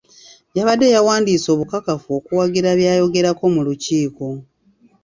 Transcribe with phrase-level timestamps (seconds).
[0.57, 4.27] Yabadde yawandiise obukakafu okuwagira by'ayogerako mu lukiiko.